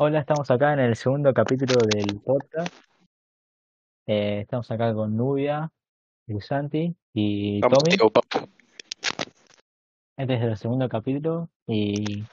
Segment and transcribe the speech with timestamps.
[0.00, 2.74] Hola, estamos acá en el segundo capítulo del podcast.
[4.06, 5.70] Eh, estamos acá con Nubia,
[6.40, 7.96] Santi y Vamos, Tommy.
[7.96, 8.48] tío, papu.
[10.16, 12.24] Este es el segundo capítulo y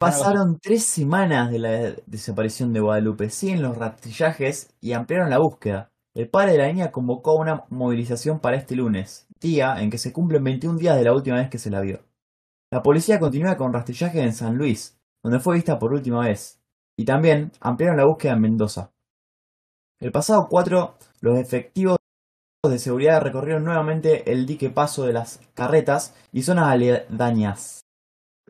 [0.00, 1.70] Pasaron tres semanas de la
[2.06, 5.92] desaparición de Guadalupe, siguen los rastrillajes y ampliaron la búsqueda.
[6.14, 10.12] El padre de la niña convocó una movilización para este lunes, día en que se
[10.12, 12.00] cumplen 21 días de la última vez que se la vio.
[12.70, 16.60] La policía continúa con rastrillajes en San Luis, donde fue vista por última vez,
[16.96, 18.92] y también ampliaron la búsqueda en Mendoza.
[19.98, 21.98] El pasado 4, los efectivos
[22.68, 27.80] de seguridad recorrieron nuevamente el dique paso de las carretas y zonas aledañas.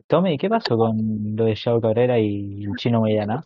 [0.07, 0.97] Tommy, ¿qué pasó con
[1.35, 3.41] lo de Yao Cabrera y el chino Mediana?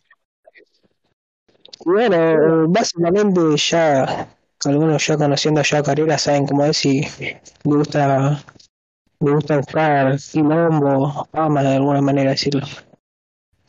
[1.85, 8.43] Bueno, básicamente ya algunos ya conociendo a Joao Carrera saben cómo es y le gusta,
[9.19, 12.65] le gusta buscar quilombo, fama de alguna manera decirlo.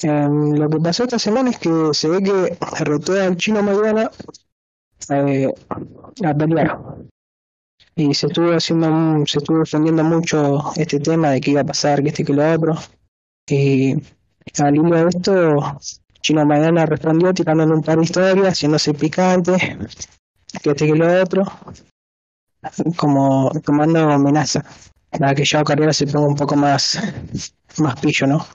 [0.02, 4.10] Em, lo que pasó esta semana es que se ve que retó al chino Maidana
[5.08, 5.48] eh,
[6.24, 6.78] a pelear.
[7.94, 12.02] Y se estuvo haciendo, se estuvo defendiendo mucho este tema de que iba a pasar,
[12.02, 12.74] que este que lo otro.
[13.48, 13.94] Y
[14.58, 15.78] al hilo de esto,
[16.20, 19.78] Chino Maidana respondió tirándole un par de historias, haciéndose picante,
[20.62, 21.44] que este que lo otro,
[22.96, 24.64] como tomando amenaza,
[25.10, 26.98] para que Joao Carrera se ponga un poco más,
[27.78, 28.46] más pillo, ¿no?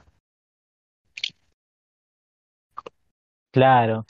[3.52, 4.06] Claro,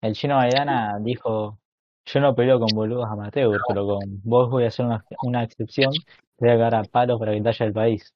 [0.00, 1.58] el chino Maidana dijo,
[2.06, 5.92] yo no peleo con boludos amateur, pero con vos voy a hacer una, una excepción,
[5.92, 8.14] te voy a cagar a palos para que te haya el país.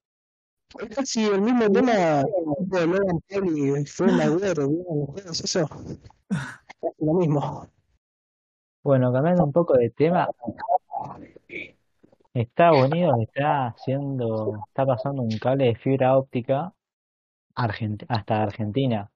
[0.78, 5.68] Es casi el mismo tema de Logan Paul y Floyd Mayweather, ¿vieron ustedes eso?
[5.68, 7.68] Casi lo mismo.
[8.82, 10.28] Bueno, cambiando un poco de tema,
[12.34, 16.72] Estados Unidos está haciendo, está pasando un cable de fibra óptica
[17.54, 19.10] hasta Argentina.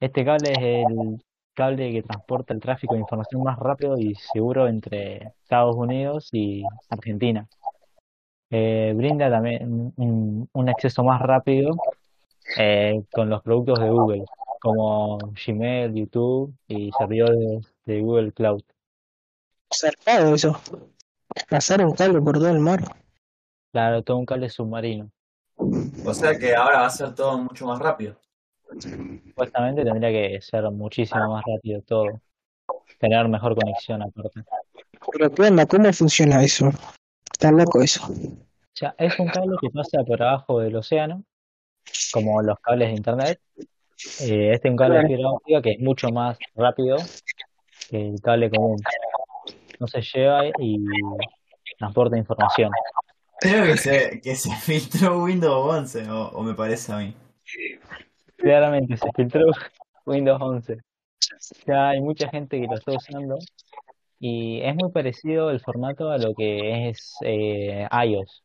[0.00, 4.68] Este cable es el cable que transporta el tráfico de información más rápido y seguro
[4.68, 7.48] entre Estados Unidos y Argentina.
[8.50, 11.74] Eh, brinda también un, un acceso más rápido
[12.58, 14.24] eh, con los productos de Google,
[14.60, 18.62] como Gmail, YouTube y servidores de Google Cloud.
[19.74, 20.60] Zarpado eso.
[21.48, 22.80] Pasar un cable por todo el mar.
[23.72, 25.10] Claro, todo un cable submarino.
[25.56, 28.18] O sea que ahora va a ser todo mucho más rápido.
[28.78, 32.20] Supuestamente tendría que ser muchísimo más rápido todo,
[32.98, 34.42] tener mejor conexión aparte.
[35.12, 35.66] Pero ¿qué onda?
[35.66, 36.70] ¿Cómo funciona eso?
[37.32, 38.04] Está loco eso.
[38.06, 41.22] O sea, es un cable que pasa por abajo del océano,
[42.12, 43.40] como los cables de internet.
[44.20, 46.96] Eh, este es un cable de fibra óptica que es mucho más rápido
[47.88, 48.78] que el cable común.
[49.78, 50.78] No se lleva y
[51.78, 52.70] transporta información.
[53.40, 57.14] Creo que se, que se filtró Windows 11, o, o me parece a mí.
[58.36, 59.46] Claramente se filtró
[60.06, 60.78] Windows 11.
[61.66, 63.38] Ya hay mucha gente que lo está usando
[64.18, 68.42] y es muy parecido el formato a lo que es eh, iOS.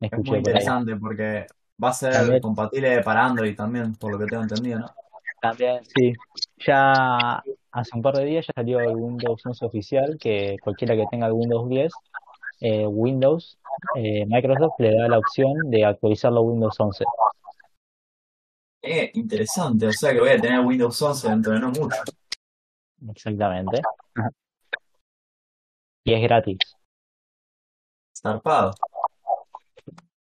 [0.00, 1.46] Me Es muy por interesante porque
[1.82, 2.40] va a ser También.
[2.40, 4.94] compatible para Android también, por lo que tengo entendido, ¿no?
[5.40, 6.12] También, sí.
[6.66, 7.42] Ya
[7.72, 11.26] hace un par de días ya salió el Windows 11 oficial, que cualquiera que tenga
[11.26, 11.92] el Windows 10,
[12.60, 13.58] eh, Windows,
[13.96, 17.04] eh, Microsoft le da la opción de actualizarlo a Windows 11.
[18.82, 22.02] Eh, interesante, o sea que voy a tener Windows 11 dentro de no mucho.
[23.10, 23.80] Exactamente.
[26.04, 26.58] Y es gratis.
[28.16, 28.72] Zarpado.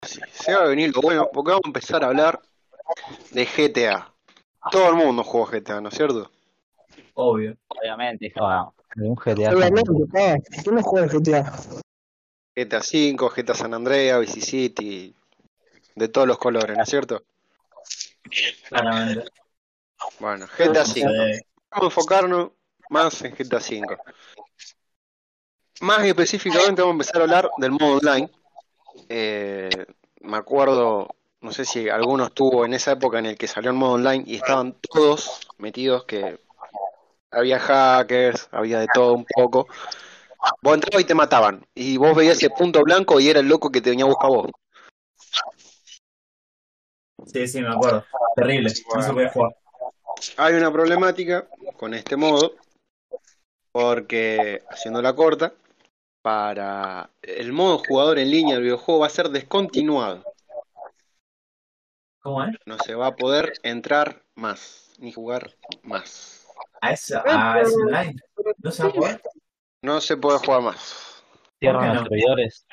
[0.01, 2.41] Sí, se va a venir lo bueno, porque vamos a empezar a hablar
[3.31, 4.13] de GTA.
[4.71, 6.29] Todo el mundo juega GTA, ¿no es cierto?
[7.21, 7.57] Obvio.
[7.67, 9.53] Obviamente, bueno, de un GTA.
[9.53, 9.91] Obviamente,
[10.63, 11.51] ¿quién no juega GTA?
[12.55, 15.13] GTA V, GTA San Andreas, Vice City,
[15.95, 17.23] de todos los colores, ¿no es cierto?
[18.69, 19.29] Claramente.
[20.19, 21.01] Bueno, GTA V.
[21.01, 21.41] Eh,
[21.71, 22.51] Vamos a enfocarnos
[22.89, 23.97] más en GTA V.
[25.81, 28.29] Más específicamente vamos a empezar a hablar del modo online.
[29.09, 29.69] Eh,
[30.21, 33.77] me acuerdo, no sé si alguno estuvo en esa época en el que salió el
[33.77, 36.39] modo online y estaban todos metidos, que
[37.31, 39.67] había hackers, había de todo un poco.
[40.61, 41.65] Vos entrabas y te mataban.
[41.75, 44.29] Y vos veías ese punto blanco y era el loco que te venía a buscar
[44.29, 44.51] a vos.
[47.25, 48.05] sí, sí, me acuerdo.
[48.35, 49.55] Terrible, no se puede jugar.
[50.37, 51.47] Hay una problemática
[51.77, 52.55] con este modo,
[53.71, 55.53] porque, haciendo la corta,
[56.21, 60.23] para el modo jugador en línea del videojuego va a ser descontinuado.
[62.21, 62.55] ¿Cómo es?
[62.65, 66.38] No se va a poder entrar más, ni jugar más
[66.81, 68.15] a esa, ah, a ese online.
[68.57, 69.21] No se va a poder.
[69.81, 71.23] No se puede jugar más.
[71.59, 72.65] Cierran los servidores.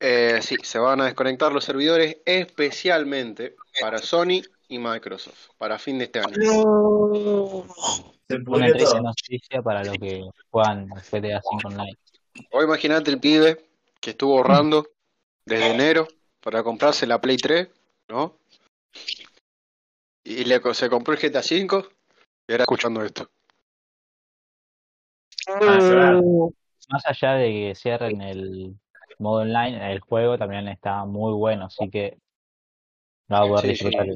[0.00, 5.98] Eh, sí, se van a desconectar los servidores especialmente para Sony y Microsoft para fin
[5.98, 6.34] de este año.
[6.36, 7.64] No.
[8.28, 11.98] Se Una triste noticia para los que juegan GTA 5 Online.
[12.52, 13.64] O imagínate el pibe
[14.00, 14.86] que estuvo ahorrando
[15.46, 16.08] desde enero
[16.40, 17.68] para comprarse la Play 3,
[18.08, 18.36] ¿no?
[20.24, 21.88] Y le, se compró el GTA 5
[22.48, 23.28] era escuchando esto.
[25.46, 26.48] Mm.
[26.90, 28.74] Más allá de que cierren el
[29.18, 32.18] modo online, el juego también está muy bueno, así que
[33.28, 34.06] no va a poder sí, disfrutar.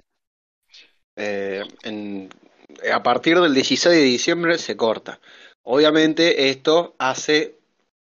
[1.16, 2.28] Eh, sí.
[2.82, 5.20] Eh, a partir del 16 de diciembre se corta.
[5.62, 7.58] Obviamente esto hace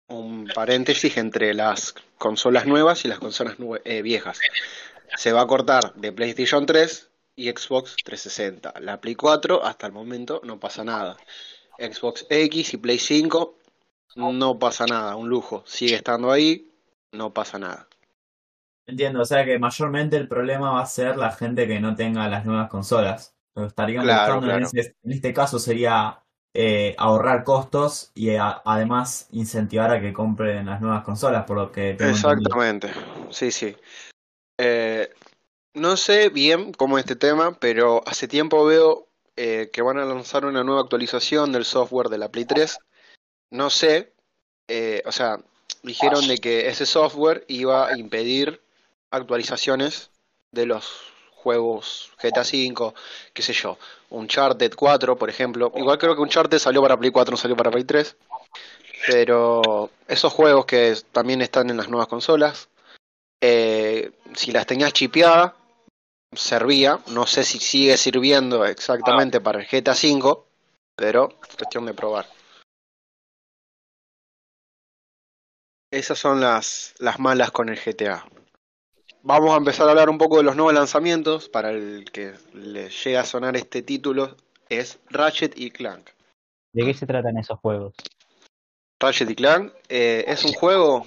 [0.09, 4.39] un paréntesis entre las consolas nuevas y las consolas eh, viejas.
[5.17, 8.75] Se va a cortar de PlayStation 3, y Xbox 360.
[8.81, 11.17] La Play 4 hasta el momento no pasa nada.
[11.79, 13.59] Xbox X y Play 5
[14.17, 15.63] no pasa nada, un lujo.
[15.67, 16.71] Sigue estando ahí,
[17.13, 17.89] no pasa nada.
[18.87, 22.29] Entiendo, o sea que mayormente el problema va a ser la gente que no tenga
[22.29, 23.35] las nuevas consolas.
[23.55, 24.67] Lo que estarían Claro, buscando en, claro.
[24.79, 26.19] ese- en este caso sería
[26.55, 31.73] eh, ahorrar costos y a- además incentivar a que compren las nuevas consolas, por lo
[31.73, 32.11] que entendido.
[32.11, 32.91] Exactamente,
[33.31, 33.75] sí, sí.
[34.59, 35.11] Eh,
[35.75, 40.05] no sé bien cómo es este tema, pero hace tiempo veo eh, que van a
[40.05, 42.79] lanzar una nueva actualización del software de la Play 3.
[43.51, 44.13] No sé,
[44.69, 45.39] eh, o sea,
[45.83, 48.61] dijeron de que ese software iba a impedir
[49.11, 50.11] actualizaciones
[50.51, 52.95] de los juegos GTA V,
[53.33, 53.79] qué sé yo,
[54.11, 55.73] Uncharted 4, por ejemplo.
[55.75, 58.17] Igual creo que Uncharted salió para Play 4, no salió para Play 3.
[59.07, 62.69] Pero esos juegos que también están en las nuevas consolas,
[63.41, 65.53] eh, si las tenías chipeadas,
[66.35, 66.99] servía.
[67.09, 70.45] No sé si sigue sirviendo exactamente para el GTA V,
[70.97, 72.27] pero cuestión de probar.
[75.91, 78.25] Esas son las, las malas con el GTA.
[79.25, 81.49] Vamos a empezar a hablar un poco de los nuevos lanzamientos.
[81.49, 84.37] Para el que le llega a sonar este título,
[84.69, 86.11] es Ratchet y Clank.
[86.73, 87.95] ¿De qué se tratan esos juegos?
[89.01, 91.07] Ratchet y Clank eh, es un juego,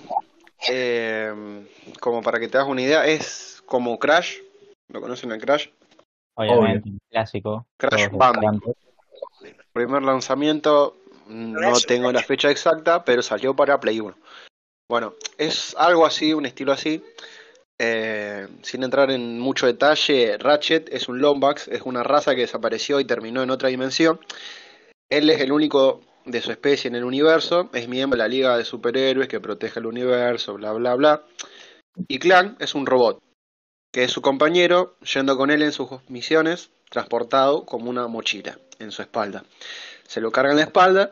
[0.70, 1.66] eh,
[2.00, 4.45] como para que te hagas una idea, es como Crash.
[4.90, 5.70] ¿Lo conocen el Crash?
[6.36, 7.66] Obviamente, clásico.
[7.78, 8.78] Crash Bandicoot.
[9.74, 10.98] Primer lanzamiento,
[11.28, 14.16] no tengo la fecha exacta, pero salió para Play 1.
[14.90, 17.04] Bueno, es algo así, un estilo así.
[17.78, 23.00] Eh, sin entrar en mucho detalle, Ratchet es un Lombax, es una raza que desapareció
[23.00, 24.20] y terminó en otra dimensión.
[25.10, 28.58] Él es el único de su especie en el universo, es miembro de la Liga
[28.58, 31.24] de Superhéroes que protege el universo, bla bla bla.
[32.08, 33.22] Y Clank es un robot,
[33.96, 38.92] que es su compañero, yendo con él en sus misiones, transportado como una mochila en
[38.92, 39.46] su espalda.
[40.08, 41.12] Se lo carga en la espalda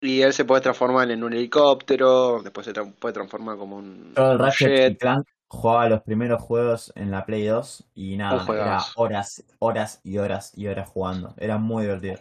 [0.00, 4.14] y él se puede transformar en un helicóptero, después se tra- puede transformar como un,
[4.16, 4.98] Yo el Ratchet.
[4.98, 10.18] Clank jugaba los primeros juegos en la Play 2 y nada, era horas, horas y
[10.18, 11.34] horas y horas jugando.
[11.38, 12.18] Era muy divertido.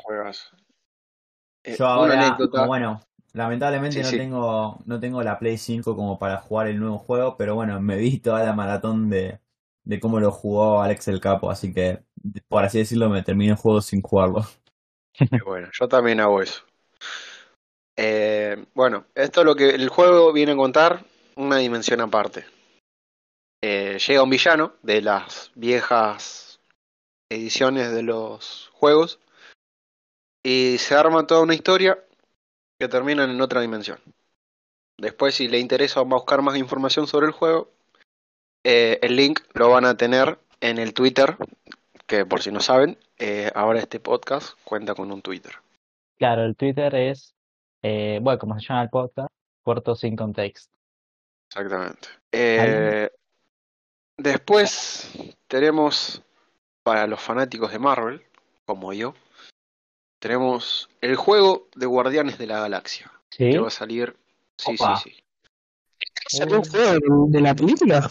[1.63, 2.99] Eh, Yo ahora, bueno,
[3.33, 4.17] lamentablemente Sí, no sí.
[4.17, 7.97] tengo, no tengo la Play 5 como para jugar el nuevo juego, pero bueno, me
[7.97, 9.39] vi toda la maratón de,
[9.91, 12.01] de cómo lo jugó Alex el Capo, así que,
[12.47, 14.45] por así decirlo, me terminé el juego sin jugarlo.
[15.45, 16.63] Bueno, yo también hago eso.
[17.97, 21.03] Eh, bueno, esto es lo que el juego viene a contar,
[21.35, 22.45] una dimensión aparte.
[23.61, 26.61] Eh, llega un villano de las viejas
[27.29, 29.19] ediciones de los juegos
[30.41, 32.01] y se arma toda una historia
[32.79, 33.99] que termina en otra dimensión.
[34.97, 37.69] Después, si le interesa buscar más información sobre el juego,
[38.63, 41.37] eh, el link lo van a tener en el Twitter,
[42.05, 45.53] que por si no saben, eh, ahora este podcast cuenta con un Twitter.
[46.17, 47.33] Claro, el Twitter es,
[47.81, 50.71] eh, bueno, como se llama el podcast, Puerto sin contexto.
[51.49, 52.07] Exactamente.
[54.17, 55.11] Después
[55.47, 56.21] tenemos,
[56.83, 58.23] para los fanáticos de Marvel,
[58.65, 59.15] como yo,
[60.19, 63.49] tenemos el juego de Guardianes de la Galaxia, ¿Sí?
[63.49, 64.15] que va a salir...
[64.57, 64.97] Sí, Opa.
[64.97, 65.23] sí, sí.
[66.27, 68.09] ¿Salió un juego de, la película?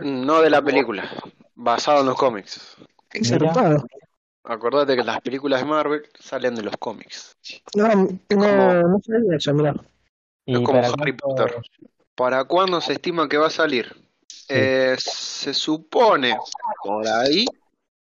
[0.00, 1.08] No de la película,
[1.54, 2.76] basado en los cómics.
[3.08, 3.84] Qué zarpado.
[4.44, 7.36] Acordate que las películas de Marvel salen de los cómics.
[7.74, 9.74] No, no, no sabía eso, mirá.
[10.46, 11.62] ¿Y Es como para Harry cuánto- Potter.
[12.14, 13.94] ¿Para cuándo se estima que va a salir?
[14.48, 16.36] Eh, se supone
[16.82, 17.44] por ahí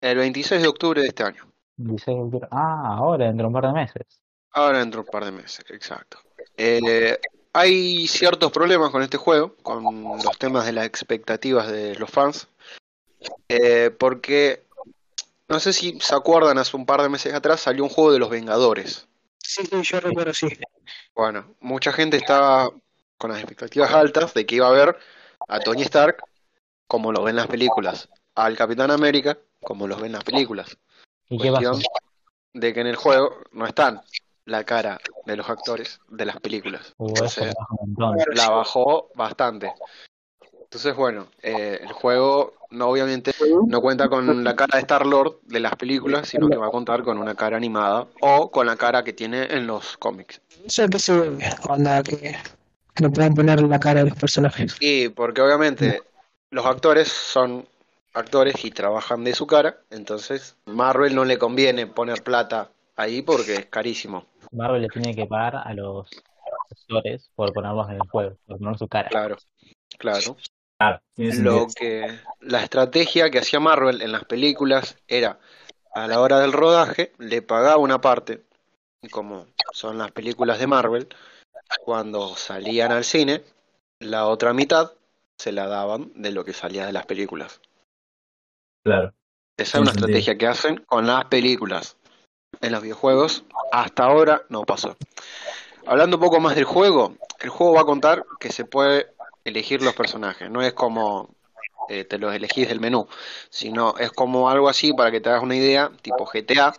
[0.01, 1.47] el 26 de octubre de este año.
[1.77, 2.49] 16 de octubre?
[2.51, 4.23] Ah, ahora, dentro de un par de meses.
[4.53, 6.19] Ahora dentro de un par de meses, exacto.
[6.57, 7.19] Eh,
[7.53, 12.49] hay ciertos problemas con este juego, con los temas de las expectativas de los fans,
[13.49, 14.63] eh, porque
[15.49, 18.19] no sé si se acuerdan, hace un par de meses atrás salió un juego de
[18.19, 19.07] los Vengadores,
[19.43, 20.47] Sí, sí, yo recuerdo, sí.
[21.15, 22.71] Bueno, mucha gente estaba
[23.19, 24.97] con las expectativas altas de que iba a ver
[25.49, 26.23] a Tony Stark
[26.87, 30.77] como lo ven las películas, al Capitán América como los ven en las películas.
[31.29, 31.53] ¿Y qué
[32.53, 34.03] de que en el juego no están
[34.51, 36.93] la cara de los actores de las películas.
[36.99, 37.55] Uh, Entonces,
[38.35, 39.73] la bajó bastante.
[40.65, 43.33] Entonces, bueno, eh, el juego no obviamente
[43.67, 46.71] no cuenta con la cara de Star Lord de las películas, sino que va a
[46.71, 50.41] contar con una cara animada o con la cara que tiene en los cómics.
[50.67, 51.13] Sé se
[51.69, 52.37] onda, que,
[53.01, 54.77] no puedan poner la cara de los personajes.
[54.81, 56.03] Y porque obviamente
[56.51, 57.67] los actores son
[58.15, 63.55] actores y trabajan de su cara, entonces Marvel no le conviene poner plata ahí porque
[63.55, 64.27] es carísimo.
[64.53, 66.09] Marvel le tiene que pagar a los
[66.71, 69.09] actores por ponerlos en el juego, por poner su cara.
[69.09, 69.37] Claro,
[69.99, 70.37] claro.
[71.17, 75.39] Lo que la estrategia que hacía Marvel en las películas era
[75.95, 78.45] a la hora del rodaje le pagaba una parte,
[79.03, 81.09] y como son las películas de Marvel,
[81.85, 83.43] cuando salían al cine,
[83.99, 84.93] la otra mitad
[85.39, 87.61] se la daban de lo que salía de las películas.
[88.85, 89.13] Claro.
[89.57, 90.09] Esa es una sentido.
[90.09, 91.99] estrategia que hacen con las películas.
[92.61, 94.97] En los videojuegos, hasta ahora no pasó.
[95.87, 99.15] Hablando un poco más del juego, el juego va a contar que se puede
[99.45, 100.51] elegir los personajes.
[100.51, 101.31] No es como
[101.89, 103.09] eh, te los elegís del menú,
[103.49, 106.75] sino es como algo así para que te hagas una idea, tipo GTA,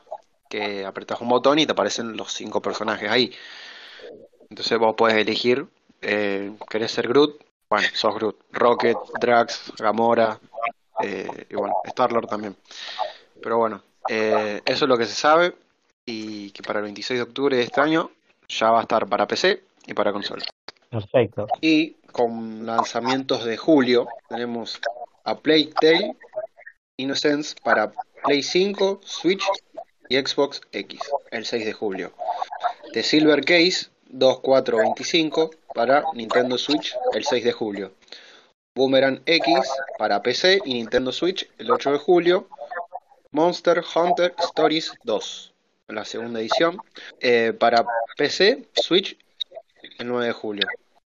[0.47, 3.33] que apretas un botón y te aparecen los cinco personajes ahí.
[4.49, 5.65] Entonces vos podés elegir,
[6.01, 7.43] eh, ¿querés ser Groot?
[7.69, 8.37] Bueno, sos Groot.
[8.51, 10.39] Rocket, Drax, Gamora,
[11.01, 12.55] eh, y bueno, Star-Lord también.
[13.41, 15.55] Pero bueno, eh, eso es lo que se sabe
[16.11, 18.11] y que para el 26 de octubre de este año
[18.47, 20.43] ya va a estar para PC y para consola.
[20.89, 21.47] Perfecto.
[21.61, 24.79] Y con lanzamientos de julio tenemos
[25.23, 26.15] a Plague Tale
[26.97, 27.91] Innocence para
[28.23, 29.43] Play 5, Switch
[30.09, 30.99] y Xbox X
[31.31, 32.11] el 6 de julio.
[32.93, 37.91] The Silver Case 2425 para Nintendo Switch el 6 de julio.
[38.75, 39.55] Boomerang X
[39.97, 42.47] para PC y Nintendo Switch el 8 de julio.
[43.31, 45.50] Monster Hunter Stories 2,
[45.91, 46.77] la segunda edición,
[47.19, 47.85] eh, para
[48.17, 49.17] PC, Switch
[49.99, 50.67] el 9 de julio.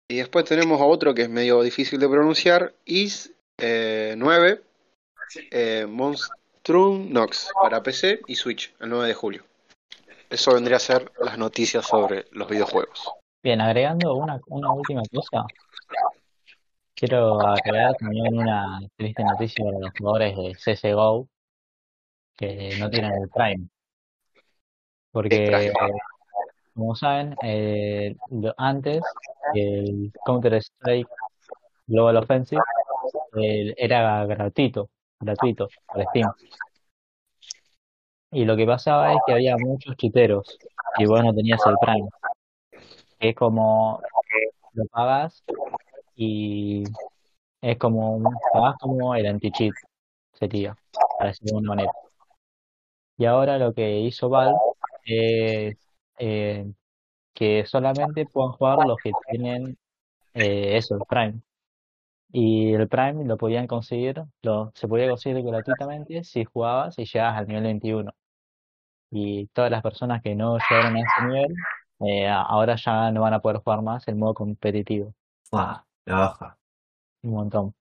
[0.09, 4.63] Y después tenemos a otro que es medio difícil de pronunciar, Is eh, 9,
[5.51, 9.45] eh, Monstrum Nox para PC y Switch el 9 de julio.
[10.29, 13.11] Eso vendría a ser las noticias sobre los videojuegos.
[13.43, 15.45] Bien, agregando una, una última cosa,
[16.95, 21.29] quiero agregar también una triste noticia para los jugadores de CSGO
[22.37, 23.69] que no tienen el Prime.
[25.13, 25.73] Porque, Prime?
[26.75, 28.17] como saben, eh,
[28.57, 29.03] antes
[29.55, 31.09] el Counter-Strike
[31.87, 32.63] Global Offensive
[33.37, 34.89] eh, era gratuito,
[35.21, 36.33] gratuito por Steam.
[38.31, 40.59] Y lo que pasaba es que había muchos chiteros
[40.97, 42.09] y vos no tenías el Prime.
[43.21, 44.01] Es como
[44.73, 45.45] lo pagas
[46.17, 46.85] y
[47.61, 49.75] es como un- pagas como el anti-cheat
[50.33, 50.75] sería,
[51.19, 51.93] para decirlo de alguna manera.
[53.19, 54.59] Y ahora lo que hizo Valve
[55.05, 55.77] es
[56.19, 56.73] eh,
[57.35, 59.79] que solamente puedan jugar los que tienen
[60.35, 61.41] eh, eso, el Prime.
[62.33, 67.39] Y el Prime lo podían conseguir, lo, se podía conseguir gratuitamente si jugabas y llegabas
[67.39, 68.13] al nivel 21.
[69.11, 71.55] Y todas las personas que no llegaron a ese nivel,
[72.01, 75.15] eh, ahora ya no van a poder jugar más el modo competitivo.
[76.07, 76.59] La baja.
[77.23, 77.75] Un montón.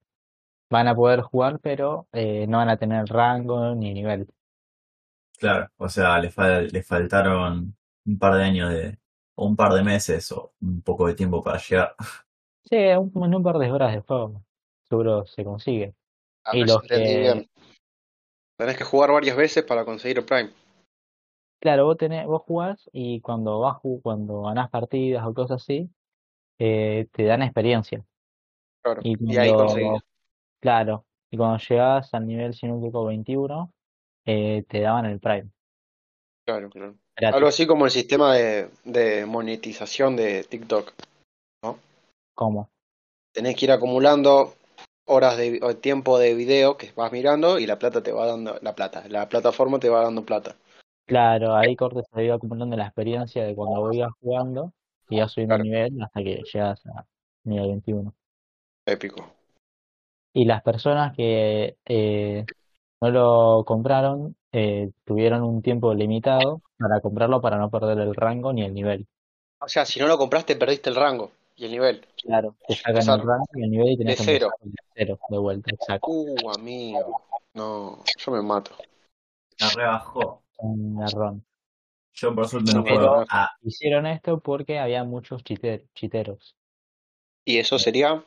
[0.70, 4.28] Van a poder jugar, pero eh, no van a tener rango ni nivel.
[5.42, 9.00] Claro, o sea, le, fal- le faltaron un par de años de,
[9.36, 11.96] o un par de meses o un poco de tiempo para llegar.
[12.70, 14.44] Sí, un- en un par de horas de juego
[14.90, 15.96] seguro se consigue.
[16.46, 17.48] A Y los que.
[18.58, 20.52] Tenés que jugar varias veces para conseguir el Prime.
[21.60, 25.90] claro, vos tenés, vos jugás y cuando vas, cuando ganás partidas o cosas así,
[26.60, 28.06] eh, te dan experiencia.
[28.84, 29.02] Claro.
[29.02, 30.04] Y Y ahí cuando, conseguís.
[30.62, 33.74] claro, y cuando llegás al nivel, si no me equivoco, 21,
[34.26, 35.50] eh, te daban el Prime,
[36.46, 36.96] Claro, claro.
[37.18, 40.92] Algo así como el sistema de, de monetización de TikTok,
[41.64, 41.78] ¿no?
[42.34, 42.70] ¿Cómo?
[43.34, 44.54] Tenés que ir acumulando
[45.06, 48.58] horas de o tiempo de video que vas mirando y la plata te va dando
[48.62, 50.56] la plata, la plataforma te va dando plata.
[51.06, 54.74] Claro, ahí cortes se iba acumulando la experiencia de cuando ibas jugando
[55.10, 57.06] y ibas subiendo Claro, nivel hasta que llegas a
[57.44, 58.14] nivel 21.
[58.86, 59.26] épico.
[60.34, 62.46] Y las personas que eh,
[63.02, 68.54] no lo compraron eh, tuvieron un tiempo limitado para comprarlo para no perder el rango
[68.54, 69.08] ni el nivel.
[69.60, 72.06] O sea, si no lo compraste, perdiste el rango y el nivel.
[72.22, 74.52] Claro, te sacan el Empezar rango y el nivel y de tenés que cero.
[74.62, 76.08] de cero de vuelta, exacto.
[76.10, 77.22] Uh, amigo.
[77.54, 78.72] No, yo me mato.
[79.60, 80.44] La rebajó.
[80.58, 81.46] Un garrón.
[82.14, 83.26] Yo por suerte no juego.
[83.30, 86.56] Ah, Hicieron esto porque había muchos chiter- chiteros,
[87.46, 88.24] Y eso sería.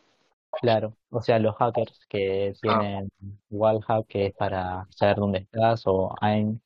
[0.60, 0.96] Claro.
[1.10, 2.58] O sea, los hackers que Ah.
[2.60, 3.10] tienen
[3.50, 6.60] wallhack, que es para saber dónde estás, o aim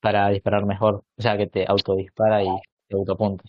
[0.00, 1.02] para disparar mejor.
[1.18, 2.48] O sea, que te autodispara y
[2.88, 3.42] te autopunta.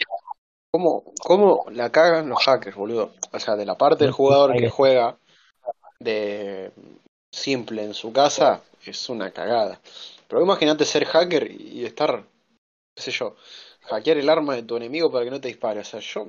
[0.71, 3.11] ¿Cómo, ¿Cómo la cagan los hackers, boludo?
[3.31, 5.17] O sea, de la parte del jugador hay que juega
[5.99, 6.71] de
[7.31, 9.79] simple en su casa, es una cagada.
[10.27, 12.23] Pero imagínate ser hacker y estar,
[12.95, 13.35] qué sé yo,
[13.83, 15.79] hackear el arma de tu enemigo para que no te dispare.
[15.79, 16.25] O sea, yo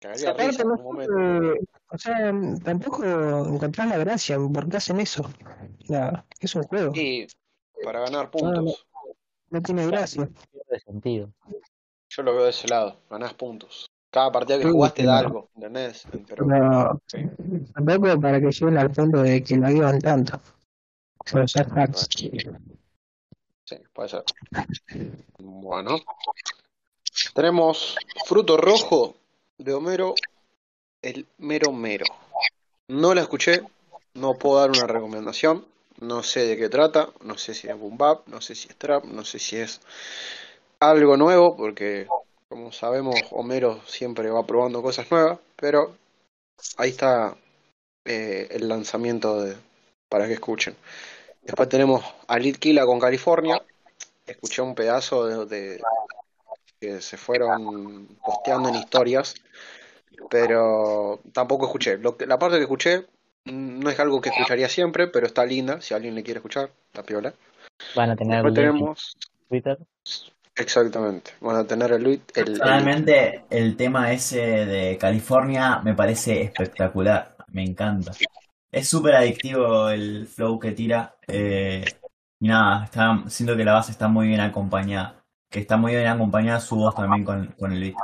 [0.00, 1.14] cagaría Aparte, risa en no un momento.
[1.54, 2.32] sé, o sea,
[2.64, 5.28] tampoco encontrás la gracia, ¿por qué hacen eso?
[5.88, 7.26] La- es un juego, Y
[7.84, 8.86] para ganar puntos.
[9.50, 10.28] no tiene gracia.
[10.52, 11.30] Pierde sentido.
[12.10, 13.90] Yo lo veo de ese lado, ganás puntos.
[14.10, 16.06] Cada partida que Sí, jugás te da pero- algo, ¿entendés?
[16.10, 17.02] Pero Pero
[17.74, 20.40] tampoco para que lleguen al fondo de que lo ayudan tanto.
[21.26, 22.08] Son los hacks.
[23.64, 24.24] sí, puede ser.
[25.38, 25.98] Bueno.
[27.34, 29.16] Tenemos fruto rojo
[29.58, 30.14] de Homero,
[31.02, 32.06] el mero mero.
[32.88, 33.62] No la escuché,
[34.14, 35.66] no puedo dar una recomendación,
[36.00, 38.76] no sé de qué trata, no sé si es boom bap, no sé si es
[38.76, 39.80] trap, no sé si es
[40.80, 42.06] algo nuevo, porque
[42.48, 45.96] como sabemos Homero siempre va probando cosas nuevas, pero
[46.76, 47.36] ahí está
[48.04, 49.56] eh, el lanzamiento de,
[50.08, 50.76] para que escuchen.
[51.42, 53.62] Después tenemos a Lid Killa con California,
[54.26, 55.80] escuché un pedazo de-
[56.80, 59.34] que se fueron posteando en historias,
[60.30, 61.98] pero tampoco escuché.
[61.98, 63.06] Lo que- la parte que escuché
[63.46, 66.70] mm, no es algo que escucharía siempre, pero está linda, si alguien le quiere escuchar,
[66.88, 67.34] está piola.
[67.94, 69.16] Van a tener Después tenemos,
[69.48, 69.78] Twitter.
[70.56, 76.42] exactamente, van a tener el, el, el- Personalmente, el tema ese de California me parece
[76.42, 77.36] espectacular.
[77.48, 78.12] Me encanta.
[78.70, 81.16] Es súper adictivo el flow que tira.
[81.26, 81.84] eh,
[82.40, 85.17] y nada, está, siento que la base está muy bien acompañada.
[85.50, 87.94] Que está muy bien acompañada su voz también con, con el beat.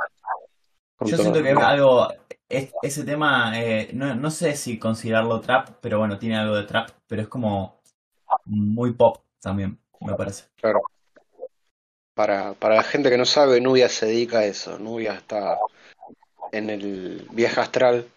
[0.97, 2.07] con Yo siento que es algo.
[2.49, 6.63] es- ese tema, eh, no, no sé si considerarlo trap, pero bueno, tiene algo de
[6.63, 6.89] trap.
[7.07, 7.79] Pero es como
[8.45, 10.45] muy pop también, me parece.
[10.59, 10.81] Claro.
[12.15, 14.79] Para, para la gente que no sabe, Nubia se dedica a eso.
[14.79, 15.57] Nubia está
[16.51, 18.07] en el viaje astral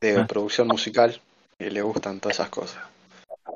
[0.00, 0.26] de Ah.
[0.26, 1.20] producción musical
[1.58, 2.82] y le gustan todas esas cosas.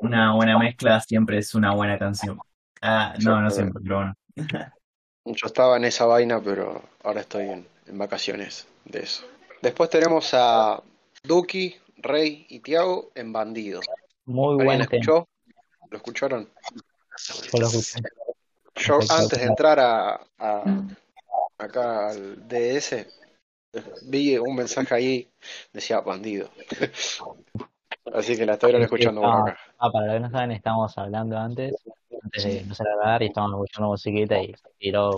[0.01, 2.39] Una buena mezcla siempre es una buena canción.
[2.81, 4.15] Ah, no, no siempre, pero bueno.
[5.25, 9.25] Yo estaba en esa vaina, pero ahora estoy en, en vacaciones de eso.
[9.61, 10.83] Después tenemos a
[11.23, 13.81] Duki, Rey y Tiago en Bandido.
[14.25, 15.01] Muy ¿Alguien buen lo tema.
[15.01, 15.29] escuchó?
[15.91, 16.49] ¿Lo escucharon?
[17.53, 18.01] Yo lo escuché.
[18.75, 19.15] Yo Perfecto.
[19.15, 20.83] antes de entrar a, a-
[21.59, 23.07] acá al DS
[24.03, 25.29] vi un mensaje ahí
[25.73, 26.51] decía bandido.
[28.13, 29.57] Así que la estoy ahora escuchando acá.
[29.79, 31.75] Ah, para los que no saben, estábamos hablando antes,
[32.23, 35.17] antes de empezar a grabar, y estábamos escuchando musiquita y tiró,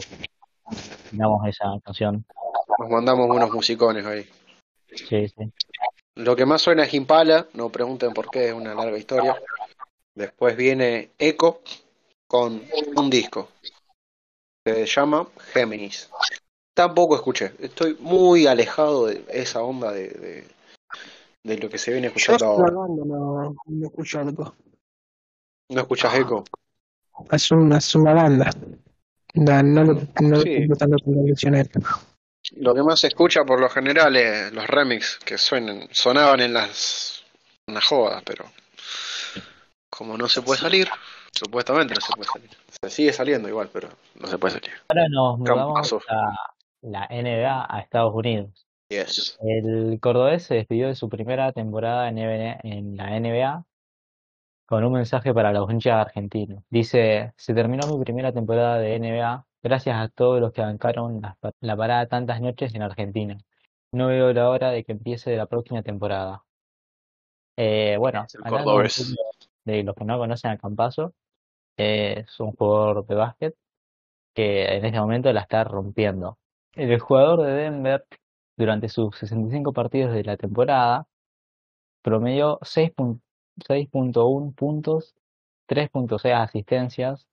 [1.11, 2.25] tiramos esa canción.
[2.79, 4.27] Nos mandamos unos musicones ahí.
[4.89, 5.53] Sí, sí.
[6.17, 9.41] Lo que más suena es Impala, no pregunten por qué, es una larga historia.
[10.15, 11.61] Después viene Echo
[12.29, 12.63] con
[12.97, 13.49] un disco
[14.65, 16.11] que se llama Géminis.
[16.73, 20.45] Tampoco escuché, estoy muy alejado de esa onda de, de,
[21.45, 22.73] de lo que se viene escuchando ahora.
[22.73, 24.55] no, no escucho algo.
[25.71, 26.45] ¿No escuchas Echo?
[27.31, 28.51] Es una, es una banda.
[29.35, 29.85] No, no,
[30.21, 30.67] no Sí.
[31.55, 31.81] esto.
[32.57, 36.53] Lo que más se escucha por lo general es los remix que suenan, sonaban en
[36.53, 37.25] las,
[37.67, 38.45] en las jodas, pero
[39.91, 40.89] como no se puede salir,
[41.33, 42.51] supuestamente no se puede salir.
[42.83, 43.89] Se sigue saliendo igual, pero
[44.21, 44.71] no se puede salir.
[44.89, 48.67] Ahora nos mudamos a la NBA a Estados Unidos.
[48.91, 49.39] Yes.
[49.41, 53.65] El cordobés se despidió de su primera temporada en la NBA
[54.67, 56.63] con un mensaje para los hinchas argentinos.
[56.71, 61.37] Dice, se terminó mi primera temporada de NBA gracias a todos los que bancaron la,
[61.61, 63.39] la parada tantas noches en Argentina.
[63.93, 66.45] No veo la hora de que empiece la próxima temporada.
[67.57, 68.27] Eh, bueno,
[69.65, 71.15] de los que no conocen a Campazo,
[71.77, 73.57] eh, es un jugador de básquet
[74.35, 76.39] que en este momento la está rompiendo.
[76.75, 78.05] El jugador de Denver,
[78.57, 81.07] durante sus 65 partidos de la temporada,
[82.03, 82.59] promedió
[83.57, 85.15] 6.1 puntos,
[85.69, 87.27] 3.6 asistencias,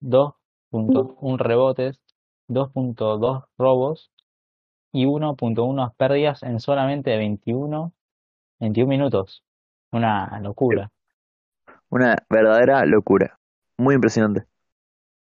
[0.00, 2.00] 2.1 rebotes,
[2.48, 4.10] 2.2 robos
[4.92, 7.92] y 1.1 pérdidas en solamente 21,
[8.60, 9.42] 21 minutos.
[9.92, 10.90] Una locura.
[11.88, 13.38] Una verdadera locura.
[13.78, 14.46] Muy impresionante.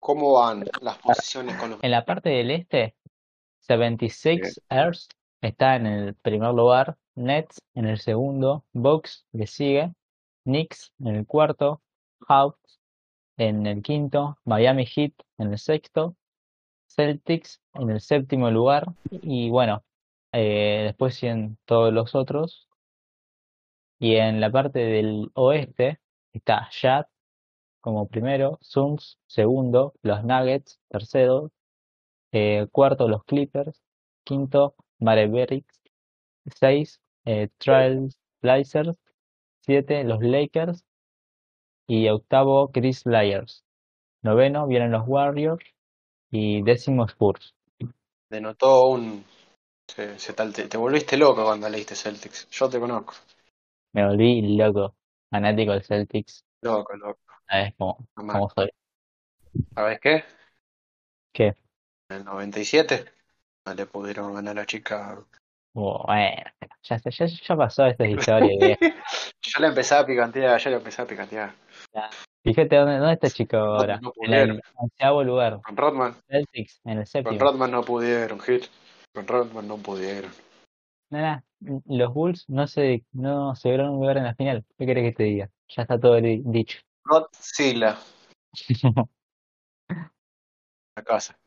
[0.01, 1.83] ¿Cómo van las posiciones con los...
[1.83, 2.95] En la parte del este,
[3.61, 5.09] 76 ers
[5.41, 9.93] está en el primer lugar, Nets en el segundo, Bucks le sigue,
[10.47, 11.83] Knicks en el cuarto,
[12.29, 12.81] Hawks
[13.37, 16.17] en el quinto, Miami Heat en el sexto,
[16.89, 18.87] Celtics en el séptimo lugar.
[19.11, 19.85] Y bueno,
[20.33, 22.69] eh, después siguen todos los otros.
[23.99, 26.01] Y en la parte del oeste
[26.33, 27.07] está Jazz
[27.81, 31.53] como primero, Suns segundo, los Nuggets tercero,
[32.33, 33.81] eh, cuarto los Clippers,
[34.25, 35.81] quinto Mavericks,
[36.47, 38.09] seis eh, Trail
[38.43, 38.97] Blazers,
[39.67, 40.85] siete los Lakers
[41.89, 43.65] y octavo Chris Lyers.
[44.23, 45.65] Noveno vienen los Warriors
[46.31, 47.55] y décimo Spurs.
[48.31, 49.25] Denotó un.
[49.89, 52.49] Se, se tal- te, te volviste loco cuando leíste Celtics.
[52.51, 53.15] Yo te conozco.
[53.93, 54.95] Me volví loco,
[55.31, 56.45] fanático del Celtics.
[56.63, 57.33] Loco, loco.
[57.49, 58.71] ¿Sabes cómo, cómo soy?
[59.75, 60.25] ¿Sabes qué?
[61.33, 61.55] ¿Qué?
[62.09, 63.05] En el 97
[63.67, 65.29] no le pudieron ganar a Chicago.
[65.77, 66.43] Bueno,
[66.83, 68.49] ya, ya, ya- pasó esta historia.
[68.81, 68.97] viejo.
[69.43, 71.53] Yo le empecé a picantear, yo le empecé a picantear.
[72.43, 74.01] Fíjate dónde, dónde está Chicago ahora.
[74.01, 75.61] no En el onceavo lugar.
[75.63, 77.39] Con Rodman, Celtics en el con séptimo.
[77.41, 78.67] Rodman no pudieron, Gil.
[79.15, 80.31] Con Rodman no pudieron.
[81.11, 84.65] Nada, los Bulls no se, no se lograron un lugar en la final.
[84.79, 85.51] ¿Qué querés que te diga?
[85.69, 86.79] Ya está todo di- dicho.
[87.05, 87.99] Godzilla,
[89.89, 91.39] la casa.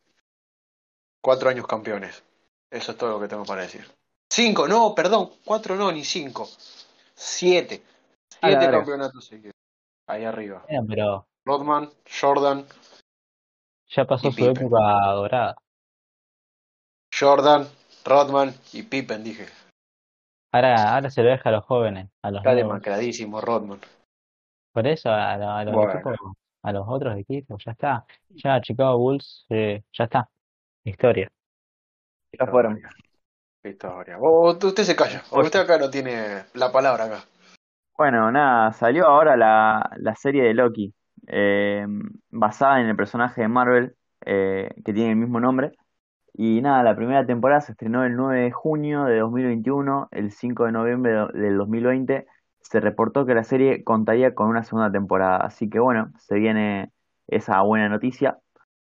[1.20, 2.24] Cuatro años campeones.
[2.72, 3.84] Eso es todo lo que tengo para decir.
[4.40, 6.48] Cinco, no, perdón, cuatro no, ni cinco.
[7.14, 7.84] Siete.
[8.40, 9.52] Siete campeonatos seguidos.
[10.08, 10.66] Ahí arriba.
[10.88, 11.90] Pero Rodman,
[12.22, 12.66] Jordan,
[13.90, 14.56] ya pasó su Pippen.
[14.68, 14.80] época
[15.12, 15.58] dorada.
[17.14, 17.68] Jordan,
[18.06, 19.46] Rodman y Pippen, dije.
[20.54, 22.70] Ahora, ahora se lo deja a los jóvenes, a los Está nuevos.
[22.70, 23.82] demacradísimo Rodman.
[24.72, 25.92] Por eso a, lo- a los Bueno.
[25.92, 26.16] equipos,
[26.64, 28.06] a los otros equipos, ya está.
[28.30, 30.30] Ya Chicago Bulls, eh, ya está.
[30.86, 31.30] Historia.
[32.32, 32.82] Ya fueron.
[33.64, 34.18] Historia.
[34.20, 37.20] Oh, usted se calla, porque usted acá no tiene la palabra acá.
[37.98, 40.94] Bueno, nada, salió ahora la, la serie de Loki,
[41.28, 41.86] eh,
[42.30, 43.96] basada en el personaje de Marvel,
[44.26, 45.74] eh, que tiene el mismo nombre.
[46.34, 50.66] Y nada, la primera temporada se estrenó el 9 de junio de 2021, el 5
[50.66, 52.28] de noviembre de- del 2020
[52.62, 55.38] se reportó que la serie contaría con una segunda temporada.
[55.38, 56.92] Así que bueno, se viene
[57.28, 58.38] esa buena noticia.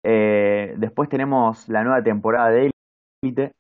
[0.02, 2.70] Eh, después tenemos la nueva temporada de
[3.22, 3.52] Elite.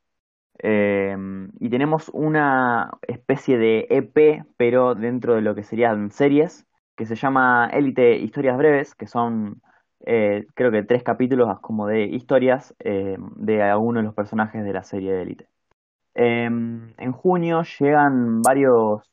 [0.58, 1.16] Eh,
[1.60, 7.16] y tenemos una especie de EP, pero dentro de lo que serían series, que se
[7.16, 9.60] llama Elite Historias Breves, que son
[10.06, 14.72] eh, creo que tres capítulos como de historias eh, de algunos de los personajes de
[14.72, 15.48] la serie de Elite.
[16.14, 19.10] Eh, en junio llegan varios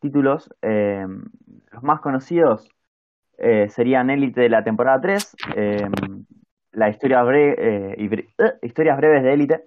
[0.00, 2.68] títulos, los más conocidos
[3.68, 5.88] serían Elite de la temporada 3, eh,
[6.72, 9.64] la historia bre- historias breves de Elite,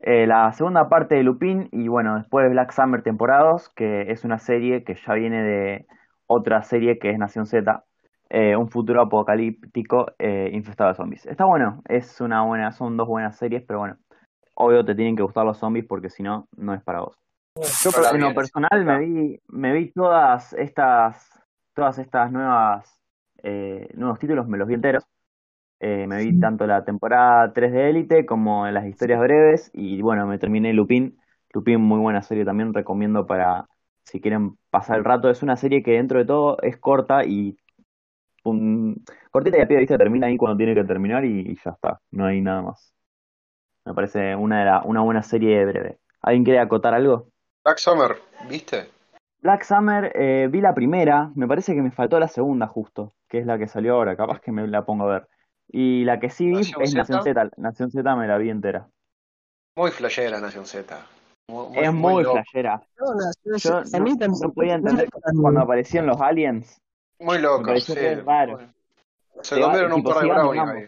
[0.00, 4.24] eh, la segunda parte de Lupin y bueno, después Black Summer temporada 2, que es
[4.24, 5.86] una serie que ya viene de
[6.26, 7.84] otra serie que es Nación Z,
[8.30, 11.26] eh, un futuro apocalíptico eh, infestado de zombies.
[11.26, 13.96] Está bueno, es una buena, son dos buenas series, pero bueno,
[14.54, 17.16] obvio te tienen que gustar los zombies porque si no, no es para vos.
[17.82, 21.30] Yo en lo personal me vi, me vi todas estas,
[21.72, 23.00] todas estas nuevas,
[23.42, 25.04] eh, nuevos títulos, me los vi enteros.
[25.80, 30.26] Eh, me vi tanto la temporada 3 de Élite como las historias breves y bueno,
[30.26, 31.18] me terminé Lupin.
[31.52, 33.68] Lupin, muy buena serie también, recomiendo para
[34.04, 35.30] si quieren pasar el rato.
[35.30, 37.56] Es una serie que dentro de todo es corta y
[38.44, 41.56] un, cortita y a pie de vista termina ahí cuando tiene que terminar y, y
[41.64, 42.94] ya está, no hay nada más.
[43.84, 45.98] Me parece una, de la- una buena serie breve.
[46.22, 47.28] ¿Alguien quiere acotar algo?
[47.64, 48.16] Black Summer,
[48.48, 48.88] ¿viste?
[49.40, 53.38] Black Summer, eh, vi la primera, me parece que me faltó la segunda justo, que
[53.38, 55.28] es la que salió ahora, capaz que me la pongo a ver.
[55.68, 56.98] Y la que sí vi ¿Nación es Z?
[56.98, 58.88] Nación Z, Nación Z me la vi entera.
[59.76, 61.06] Muy flashera Nación Z.
[61.48, 62.34] Muy, Es muy loco.
[62.36, 62.82] flashera.
[62.98, 65.08] No, no, Yo a mí no, también- no podía entender
[65.40, 66.80] cuando aparecían los aliens.
[67.18, 67.94] Muy loco, sí.
[68.24, 68.58] raro.
[69.42, 70.86] Se comieron un par de bravos ahí.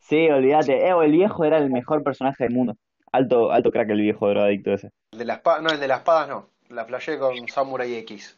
[0.00, 0.86] Sí, olvídate.
[0.86, 2.76] Eh, el viejo era el mejor personaje del mundo.
[3.12, 4.90] Alto, alto crack el viejo drogadicto ese.
[5.12, 6.48] El de la espada, no, el de las espadas no.
[6.68, 8.36] La flashé con Samurai X.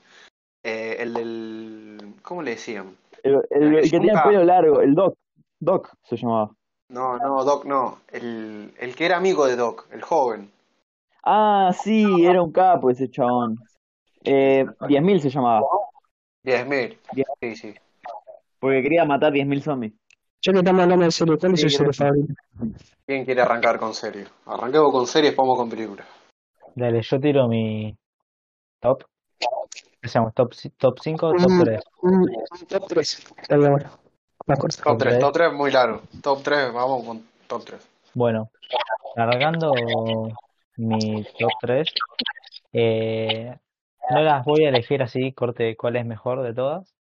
[0.62, 2.14] Eh, el del.
[2.22, 2.96] ¿Cómo le decían?
[3.22, 5.16] El, el- el que tenía el pelo largo, el Doc.
[5.60, 6.50] Doc se llamaba.
[6.88, 8.00] No, no, Doc no.
[8.12, 10.50] El, el que era amigo de Doc, el joven.
[11.24, 13.58] Ah, sí, era un capo ese chabón.
[14.24, 15.66] Eh, 10.000 se llamaba.
[16.44, 16.98] 10.000.
[17.12, 17.26] Diez.
[17.40, 17.74] Sí, sí.
[18.60, 19.92] Porque quería matar 10.000 zombies.
[20.40, 21.96] Ya que estamos hablando de serie, ¿cuál es gracias.
[21.96, 22.34] favorita?
[23.04, 24.26] ¿Quién quiere arrancar con serie?
[24.46, 26.06] Arranquemos con series, vamos con películas.
[26.74, 27.96] Dale, yo tiro mi
[28.80, 29.02] top.
[30.02, 31.80] Hacemos top, top 5 o top Un, 3.
[32.02, 33.26] un- un top 3.
[33.42, 33.90] Estaría bueno.
[34.46, 34.82] Más corto.
[34.82, 35.20] Top 3, tres.
[35.20, 36.02] top 3 muy largo.
[36.22, 37.88] Top 3, vamos con top 3.
[38.14, 38.50] Bueno,
[39.14, 39.72] cargando
[40.76, 41.88] mi top 3,
[42.72, 43.56] eh,
[44.10, 46.94] no las voy a elegir así, corte cuál es mejor de todas,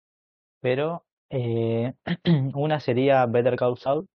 [0.60, 1.92] pero eh,
[2.54, 4.06] una sería Better Call Saul,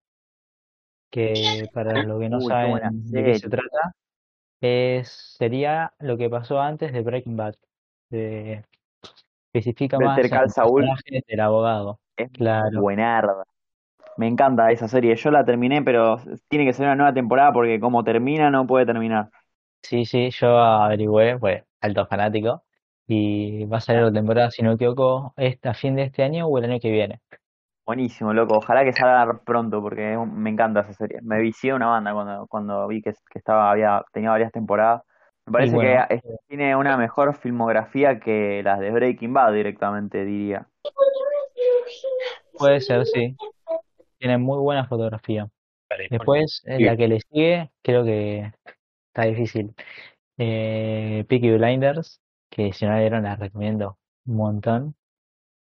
[1.11, 3.93] que para los que no Uy, saben de qué se trata,
[4.61, 7.55] es, sería lo que pasó antes de Breaking Bad.
[8.11, 8.65] Se
[9.53, 10.87] especifica más Better Call Saul
[11.27, 11.99] del abogado.
[12.17, 12.81] es Claro.
[12.81, 13.45] buenarda.
[14.17, 15.15] Me encanta esa serie.
[15.15, 16.17] Yo la terminé, pero
[16.49, 19.29] tiene que ser una nueva temporada porque como termina no puede terminar.
[19.83, 22.65] Sí, sí, yo averigüé, pues, alto fanático,
[23.07, 26.25] y va a salir la temporada, si no me equivoco, este, a fin de este
[26.25, 27.21] año o el año que viene.
[27.87, 28.59] Buenísimo, loco.
[28.59, 31.21] Ojalá que salga pronto porque me encanta esa serie.
[31.23, 35.03] Me vicié una banda cuando, cuando vi que, que estaba, había, tenía varias temporadas.
[35.49, 40.25] Me parece bueno, que es- tiene una mejor filmografía que las de Breaking Bad directamente,
[40.25, 40.69] diría.
[42.57, 43.37] puede ser, sí.
[44.19, 45.49] Tiene muy buena fotografía.
[46.11, 48.53] Después, eh, la que le sigue, creo que
[49.09, 49.75] está difícil.
[50.37, 54.95] Eh, Peaky Blinders, que si no la vieron la recomiendo un montón,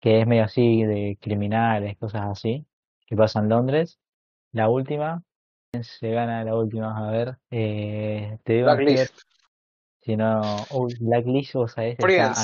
[0.01, 2.67] que es medio así de criminales, cosas así,
[3.07, 3.99] que pasa en Londres.
[4.53, 5.23] La última,
[5.71, 6.97] ¿quién se gana la última?
[6.97, 9.15] A ver, eh, te digo Blacklist.
[10.03, 12.35] Si no, uy, Blacklist, vos sabés, está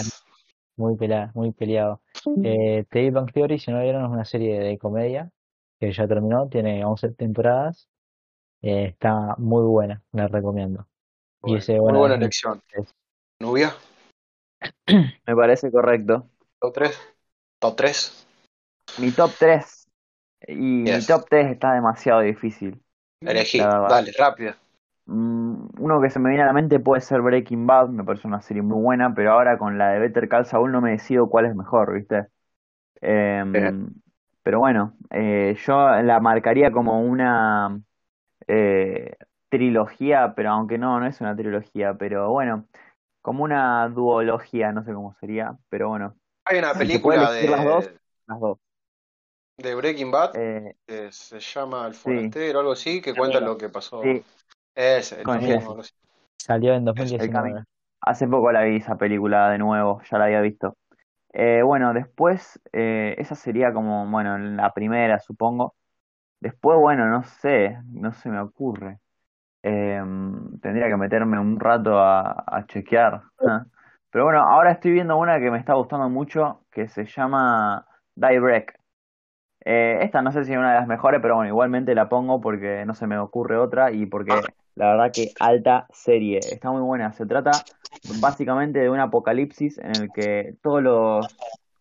[0.77, 2.01] muy peleado, muy peleado.
[2.45, 5.31] Eh, The Big Bang Theory, si no la vieron, es una serie de comedia
[5.79, 7.89] que ya terminó, tiene 11 temporadas,
[8.63, 10.87] eh, está muy buena, la recomiendo.
[11.45, 12.63] Y Bueno, muy buena elección.
[13.41, 13.73] Nubia,
[15.27, 16.29] Me parece correcto.
[16.61, 17.01] top 3.
[17.61, 18.27] Top 3.
[18.99, 19.89] Mi top 3.
[20.49, 22.81] Y mi top 3 está demasiado difícil.
[23.21, 23.59] Elegí.
[23.59, 24.55] Dale, rápido.
[25.09, 28.29] Mm, Uno que se me viene a la mente puede ser Breaking Bad, me parece
[28.29, 31.31] una serie muy buena, pero ahora con la de Better Call Saul no me decido
[31.31, 32.27] cuál es mejor, ¿viste?
[33.01, 33.91] Em,
[34.43, 37.81] pero bueno, eh, yo la marcaría como una
[38.49, 39.17] eh,
[39.51, 42.67] trilogía, pero aunque no, no es una trilogía, pero bueno,
[43.23, 46.17] como una duología, no sé cómo sería, pero bueno,
[46.47, 48.59] Hay una película elegir las dos, de, las dos.
[49.57, 53.41] de Breaking Bad Eh, que se llama El sí, Forastero o algo así, que cuenta
[53.41, 54.03] lo que pasó.
[54.03, 54.23] sí,
[54.75, 55.53] Es el con así.
[56.37, 57.17] Salió en Eso.
[57.19, 57.31] El 2019.
[57.31, 57.65] camino.
[58.01, 60.77] Hace poco la vi esa película de nuevo, ya la había visto.
[61.33, 65.75] Eh, bueno, después, eh, esa sería como, bueno, la primera, supongo.
[66.41, 69.01] Después, bueno, no sé, no se me ocurre.
[69.63, 70.03] Eh,
[70.63, 73.23] tendría que meterme un rato a, a chequear.
[74.11, 78.41] Pero bueno, ahora estoy viendo una que me está gustando mucho, que se llama Die
[78.41, 78.78] Break.
[79.65, 82.41] Eh, esta no sé si es una de las mejores, pero bueno, igualmente la pongo
[82.41, 86.55] porque no se me ocurre otra y porque la verdad que alta serie.
[86.55, 87.13] Está muy buena.
[87.13, 87.67] Se trata
[88.03, 91.39] básicamente de un apocalipsis en el que todos los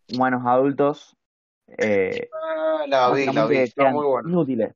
[0.07, 1.17] humanos adultos
[1.67, 4.73] eh, Ah, la vi, la vi, está muy inútiles.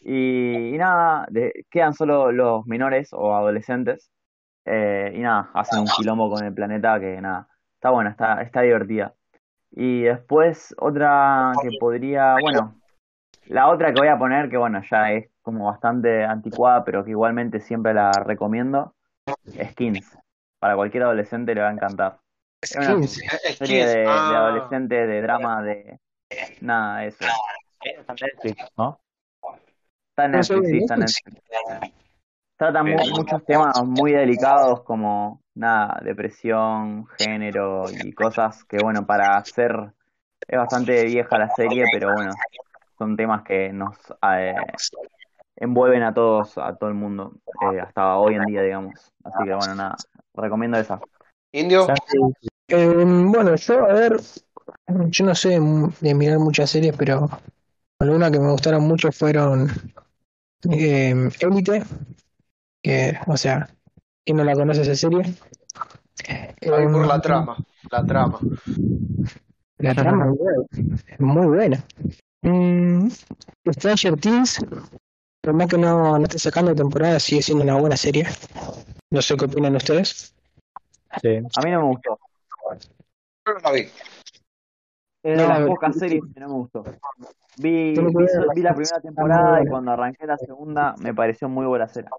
[0.00, 4.10] Y, y nada, de- quedan solo los menores o adolescentes.
[4.66, 8.62] eh, y nada, hacen un quilombo con el planeta que nada, está buena, está, está
[8.62, 9.14] divertida.
[9.76, 12.80] Y después otra que podría, bueno,
[13.46, 17.10] la otra que voy a poner, que bueno, ya es como bastante anticuada, pero que
[17.10, 18.94] igualmente siempre la recomiendo,
[19.70, 20.16] Skins.
[20.60, 22.20] Para cualquier adolescente le va a encantar.
[22.62, 23.68] Es una serie de, Skins.
[23.68, 25.98] de Ah, adolescente, de drama, de
[26.60, 27.24] nada, eso.
[27.80, 29.00] Está en Netflix, ¿no?
[30.10, 32.03] Está en soy Netflix, sí, está en Netflix.
[32.64, 39.36] Trata mu- muchos temas muy delicados como nada, depresión, género y cosas que bueno, para
[39.36, 39.92] hacer
[40.48, 42.34] es bastante vieja la serie, pero bueno,
[42.96, 43.98] son temas que nos
[44.30, 44.54] eh,
[45.56, 48.94] envuelven a todos, a todo el mundo, eh, hasta hoy en día, digamos.
[49.22, 49.96] Así que bueno, nada,
[50.34, 51.00] recomiendo esa.
[51.52, 51.86] Indio,
[52.68, 54.16] Eh, bueno, yo, a ver,
[54.88, 55.60] yo no sé
[56.00, 57.28] de mirar muchas series, pero
[58.00, 59.68] algunas que me gustaron mucho fueron
[60.70, 61.82] eh, Élite,
[62.84, 63.68] que, o sea,
[64.24, 65.22] ¿quién no la conoce esa serie?
[66.60, 67.56] por la Em, trama.
[67.90, 68.38] La trama.
[69.78, 70.32] La trama
[71.08, 71.84] es muy buena.
[72.42, 73.08] Mm,
[73.72, 74.64] Stranger Things,
[75.42, 78.26] por más que no, no esté sacando temporada, sigue siendo una buena serie.
[79.10, 80.34] No sé qué opinan ustedes.
[81.22, 81.38] sí.
[81.56, 82.18] A mí no me gustó.
[83.46, 83.80] No la vi.
[83.80, 83.92] Es
[85.22, 86.84] de No, las la- pocas series que no me gustó.
[87.56, 92.10] Vi, vi, la primera temporada y cuando arranqué la segunda me pareció muy buena serie.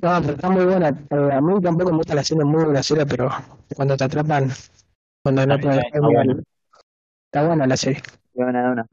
[0.00, 0.88] No, pero está muy buena.
[0.88, 3.30] Eh, a mí tampoco me gusta la serie muy grosera, pero
[3.74, 4.50] cuando te atrapan,
[5.22, 6.42] cuando no Está puedes está bueno.
[7.26, 8.02] está buena la serie.
[8.34, 8.86] De una de una.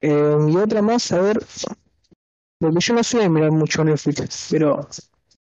[0.00, 1.38] Eh, y otra más, a ver,
[2.58, 4.86] porque yo no soy de mirar mucho Netflix, pero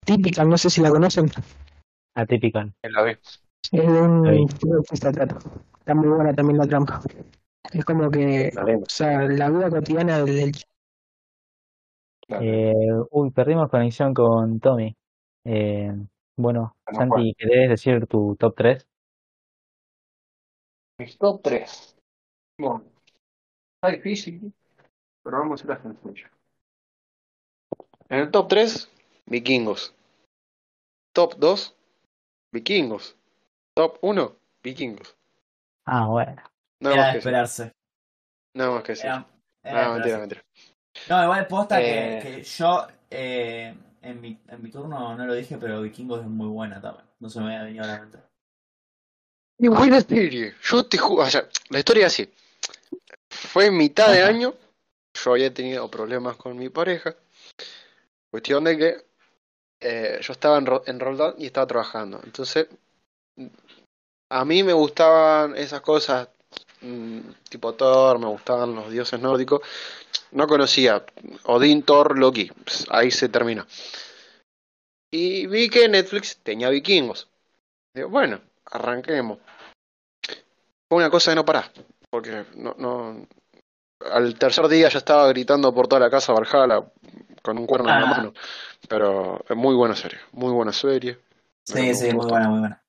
[0.05, 1.31] típica, no sé si la conocen,
[2.15, 2.73] Atypical.
[2.83, 3.11] La vi.
[3.11, 4.49] es de un.
[4.93, 7.03] Está muy buena también la trampa.
[7.72, 10.53] Es como que, o sea, la vida cotidiana del.
[12.29, 12.72] Eh,
[13.11, 14.96] uy, perdimos conexión con Tommy.
[15.44, 15.92] Eh,
[16.37, 16.98] bueno, No.
[16.98, 18.88] Santi, ¿querés decir tu top 3?
[20.98, 21.96] Mis top 3.
[22.59, 22.85] Bueno,
[23.74, 24.53] está difícil,
[25.22, 26.29] pero vamos a ir a sencillo.
[28.09, 28.90] En el top 3,
[29.27, 29.94] Vikingos.
[31.12, 31.77] Top 2,
[32.53, 33.16] Vikingos.
[33.74, 35.16] Top 1, Vikingos.
[35.87, 36.42] Ah, bueno.
[36.85, 37.18] Nada Era más de que decir.
[37.18, 37.73] esperarse.
[38.55, 39.07] Nada más que decir.
[39.07, 39.27] Era,
[39.62, 40.44] era No, mentira, mentira.
[41.09, 42.20] No, igual posta que, Eh.
[42.23, 46.47] que yo eh, en, mi, en mi turno no lo dije, pero Vikingos es muy
[46.49, 47.07] buena también.
[47.18, 48.18] No se me había venido a la mente.
[49.59, 50.55] Qué buena serie.
[50.62, 52.33] Yo te juro, o sea, la historia es así.
[53.31, 54.55] Fue en mitad de año.
[55.14, 57.14] Yo había tenido problemas con mi pareja.
[58.31, 58.97] Cuestión de que
[59.81, 62.20] eh, yo estaba en, Ro- en Roldán y estaba trabajando.
[62.25, 62.68] Entonces,
[64.31, 66.29] a mí me gustaban esas cosas
[67.49, 69.61] tipo Thor, me gustaban los dioses nórdicos.
[70.33, 71.05] No conocía
[71.44, 72.51] Odín, Thor, Loki.
[72.64, 73.66] Pues, ahí se terminó.
[75.12, 77.29] Y vi que Netflix tenía vikingos.
[77.94, 79.38] Digo, bueno, arranquemos.
[80.88, 81.70] Fue una cosa de no parar.
[82.11, 83.27] Porque no, no.
[84.11, 86.85] Al tercer día ya estaba gritando por toda la casa Valhalla
[87.42, 88.11] con un cuerno en la Ah.
[88.11, 88.35] mano.
[88.88, 90.18] Pero es muy buena serie.
[90.33, 91.18] Muy buena serie.
[91.64, 92.83] Sí, sí, muy buena, muy buena.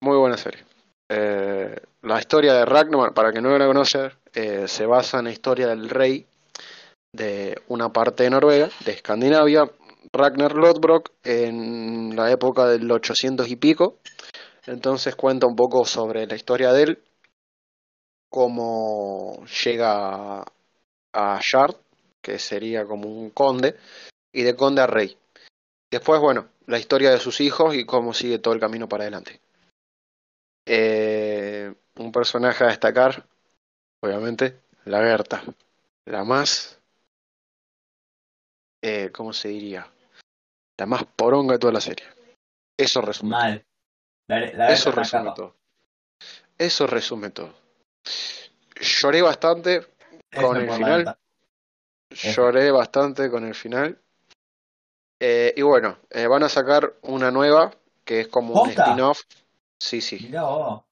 [0.00, 0.64] Muy buena serie.
[1.08, 5.30] Eh, la historia de Ragnar, para que no la conoce, eh, se basa en la
[5.30, 6.26] historia del rey
[7.12, 9.70] de una parte de Noruega, de Escandinavia,
[10.12, 13.98] Ragnar Lodbrok, en la época del 800 y pico.
[14.66, 17.02] Entonces cuenta un poco sobre la historia de él,
[18.28, 20.44] cómo llega
[21.12, 21.76] a Shard,
[22.20, 23.76] que sería como un conde,
[24.32, 25.16] y de conde a rey.
[25.90, 29.40] Después, bueno, la historia de sus hijos y cómo sigue todo el camino para adelante.
[30.66, 33.26] Eh, un personaje a destacar,
[34.02, 35.42] obviamente, la Gerta,
[36.04, 36.78] la más,
[38.82, 39.90] eh, ¿cómo se diría?
[40.78, 42.06] La más poronga de toda la serie.
[42.76, 43.40] Eso resume todo.
[43.40, 43.66] Mal.
[44.28, 45.56] La, la Eso resume todo.
[46.58, 47.54] Eso resume todo.
[48.80, 49.86] Lloré bastante
[50.34, 50.98] con el final.
[50.98, 51.18] neta.
[52.10, 53.98] Lloré bastante con el final.
[55.20, 57.74] Eh, y bueno, eh, van a sacar una nueva
[58.04, 59.22] que es como un spin-off.
[59.80, 60.18] Sí, sí.
[60.22, 60.82] Mirá vos.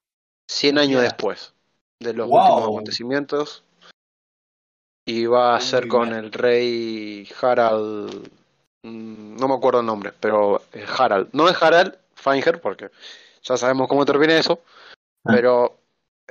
[0.49, 1.55] 100 años después
[2.01, 2.39] de los Wow.
[2.39, 3.65] últimos acontecimientos.
[5.07, 6.25] Y va a Muy ser con bien.
[6.25, 8.31] el rey Harald.
[8.83, 11.29] mm, No me acuerdo el nombre, pero es Harald.
[11.33, 12.91] No es Harald Feinger, porque
[13.43, 14.63] ya sabemos cómo termina eso.
[15.25, 15.33] Ah.
[15.33, 15.79] Pero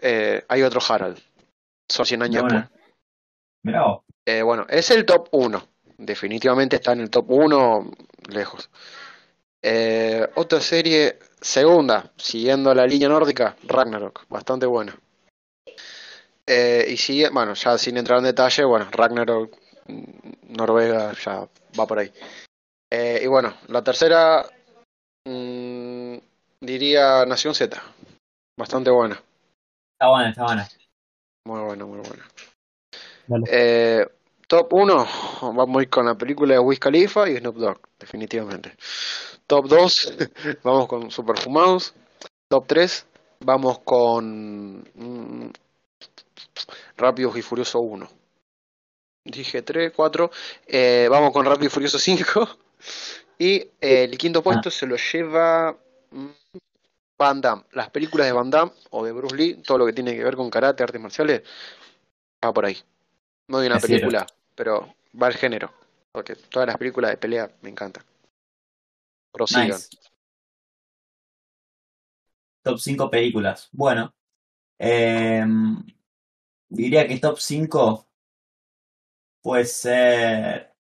[0.01, 1.19] eh, hay otro Harald.
[1.89, 2.61] Son 100 De años una.
[2.61, 2.81] después.
[3.63, 4.01] Mirá vos.
[4.25, 5.67] Eh, bueno, es el top 1.
[5.97, 7.91] Definitivamente está en el top 1,
[8.29, 8.69] lejos.
[9.61, 14.97] Eh, otra serie, segunda, siguiendo la línea nórdica, Ragnarok, bastante buena.
[16.47, 19.55] Eh, y sigue, bueno, ya sin entrar en detalle, bueno, Ragnarok,
[19.87, 21.47] mm, Noruega, ya
[21.79, 22.11] va por ahí.
[22.91, 24.45] Eh, y bueno, la tercera,
[25.25, 26.17] mm,
[26.61, 27.81] diría Nación Z,
[28.57, 29.21] bastante buena,
[29.93, 30.67] Está buena, está buena.
[31.45, 32.27] muy buena, muy buena.
[33.49, 34.05] Eh,
[34.47, 35.07] top 1,
[35.53, 38.75] vamos a ir con la película de Wiz Khalifa y Snoop Dogg, definitivamente.
[39.47, 40.13] Top 2,
[40.63, 41.93] vamos con Superfumados.
[42.49, 43.07] Top 3,
[43.39, 45.51] vamos con mm,
[46.97, 48.07] Rápidos y Furioso 1.
[49.25, 50.31] Dije 3, 4,
[50.67, 52.49] eh, vamos con Rápido y Furioso 5.
[53.39, 55.75] Y eh, el quinto puesto se lo lleva
[56.11, 56.27] mm,
[57.17, 57.63] Van Damme.
[57.71, 60.35] Las películas de Van Damme o de Bruce Lee, todo lo que tiene que ver
[60.35, 61.41] con karate, artes marciales,
[62.45, 62.77] va por ahí.
[63.47, 65.73] No de una película, pero va al género.
[66.13, 68.03] Porque todas las películas de pelea me encantan.
[69.31, 69.69] Prosigan.
[69.69, 69.89] Nice.
[72.63, 73.67] Top 5 películas.
[73.71, 74.13] Bueno.
[74.79, 75.83] em,
[76.69, 78.07] diría que top 5
[79.41, 80.73] puede ser...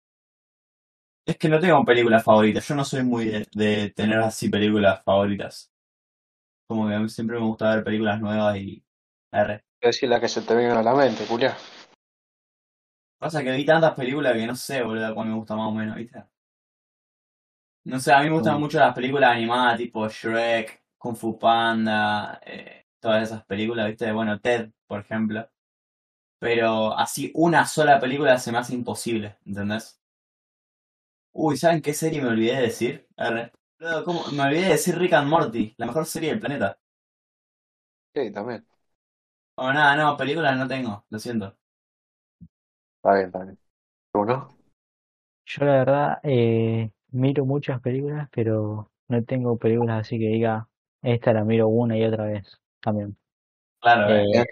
[1.26, 2.68] Es que no tengo películas favoritas.
[2.68, 5.72] Yo no soy muy de, de tener así películas favoritas.
[6.68, 8.84] Como que a mí siempre me gusta ver películas nuevas y...
[9.34, 9.64] R.
[9.82, 11.56] Decir la que se te venga a la mente, Julia.
[13.22, 15.96] Pasa que vi tantas películas que no sé, boludo, cuál me gusta más o menos,
[15.96, 16.26] ¿viste?
[17.84, 18.62] No sé, a mí me gustan Mm.
[18.62, 24.12] mucho las películas animadas tipo Shrek, Kung Fu Panda, eh, todas esas películas, ¿viste?
[24.12, 25.50] Bueno, Ted, por ejemplo.
[26.40, 30.02] Pero así una sola película se me hace imposible, ¿entendés?
[31.34, 33.08] Uy, ¿saben qué serie me olvidé de decir?
[33.18, 33.52] R.
[33.80, 34.26] Boludo, ¿cómo?
[34.32, 36.78] Me olvidé de decir Rick and Morty, la mejor serie del planeta.
[38.14, 38.66] Sí, también.
[39.56, 41.58] O nada, no, películas no tengo, lo siento.
[43.04, 43.58] Está bien, está bien.
[44.14, 44.50] ¿Uno?
[45.46, 50.68] Yo la verdad eh, miro muchas películas, pero no tengo películas así que diga,
[51.02, 53.18] esta la miro una y otra vez también.
[53.80, 54.26] Claro, eh.
[54.36, 54.46] Eh,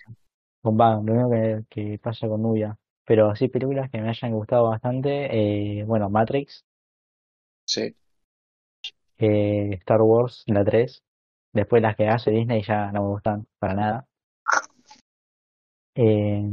[0.64, 2.76] con va, lo mismo que, que pasa con Nubia.
[3.06, 5.28] Pero sí películas que me hayan gustado bastante,
[5.80, 6.66] eh, bueno, Matrix,
[7.66, 7.96] Sí.
[9.20, 11.04] eh, Star Wars, la 3.
[11.54, 14.08] Después las que hace Disney ya no me gustan para nada.
[15.94, 16.50] Eh,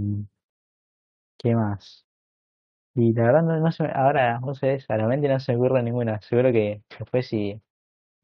[1.47, 2.07] ¿qué más?
[2.95, 5.53] Y la verdad no, no se me- ahora, no sé, a la mente no se
[5.53, 6.21] me ocurre ninguna.
[6.23, 7.61] Seguro que después si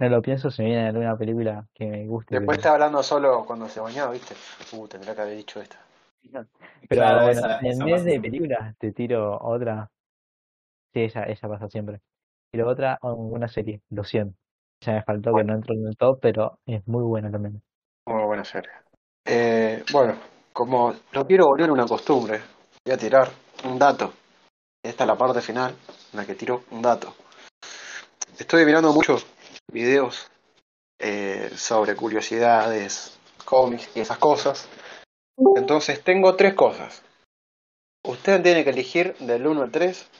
[0.00, 3.02] no lo pienso se me viene alguna película que me guste, Después pero, está hablando
[3.02, 4.34] solo cuando se bañaba, ¿viste?
[4.72, 5.78] Uh, tendría que haber dicho esta.
[6.88, 9.90] pero Claro, bueno, esa- en esa vez pasa de películas te tiro otra.
[10.94, 12.00] Sí, esa, esa pasa siempre.
[12.50, 14.36] Tiro otra, o una serie, Lo siento.
[14.80, 15.52] Ya me faltó que Bueno.
[15.52, 17.62] no entro en el top, pero es muy buena también.
[18.06, 18.70] Muy buena serie.
[19.24, 20.14] Eh, bueno,
[20.52, 22.40] como lo quiero volver una costumbre,
[22.84, 23.30] voy a tirar
[23.64, 24.12] un dato.
[24.84, 25.76] Esta es la parte final
[26.12, 27.14] en la que tiro un dato.
[28.38, 29.26] Estoy mirando muchos
[29.72, 30.28] videos
[30.98, 34.68] eh, sobre curiosidades, cómics y esas cosas.
[35.56, 37.02] Entonces tengo tres cosas.
[38.04, 40.10] Usted tiene que elegir del 1 al 3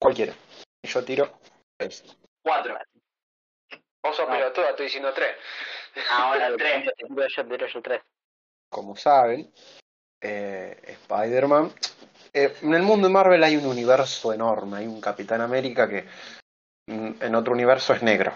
[0.00, 0.34] cualquiera.
[0.82, 1.38] Y yo tiro
[1.76, 2.16] 3.
[2.42, 2.78] 4.
[4.02, 5.36] Vos sos pelotuda, estoy diciendo 3.
[6.10, 6.84] Ahora el 3.
[7.36, 8.02] Yo tiro yo tres.
[8.70, 9.52] como saben,
[10.20, 11.70] eh, Spider-Man.
[12.32, 14.78] eh, en el mundo de Marvel hay un universo enorme.
[14.78, 16.04] Hay un Capitán América que
[16.86, 18.32] mm, en otro universo es negro.